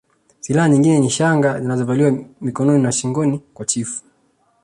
Silaha 0.39 0.67
nyingine 0.69 0.99
ni 0.99 1.09
shanga 1.09 1.61
zinazovaliwa 1.61 2.11
mikononi 2.41 2.83
na 2.83 2.91
shingoni 2.91 3.39
kwa 3.39 3.65
chifu 3.65 4.03